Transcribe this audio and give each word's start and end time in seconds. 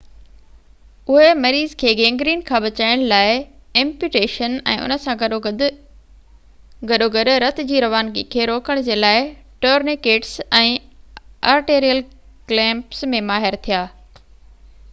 اهي 1.15 1.33
مريض 1.41 1.73
کي 1.81 1.89
گينگرين 1.97 2.39
کان 2.45 2.61
بچائڻ 2.63 3.01
لاءِ 3.11 3.33
ايمپيوٽيشن 3.81 4.55
۽ 4.71 4.79
ان 4.85 4.95
سان 5.03 5.19
گڏوگڏ 6.91 7.31
رت 7.43 7.61
جي 7.73 7.83
روانگي 7.85 8.23
کي 8.37 8.47
روڪڻ 8.51 8.81
جي 8.89 8.97
لاءِ 9.01 9.19
ٽورنيڪيٽس 9.65 10.33
۽ 10.61 10.73
آرٽيريل 11.53 12.01
ڪليمپس 12.53 13.05
۾ 13.15 13.21
ماهر 13.31 13.59
ٿيا 13.69 13.83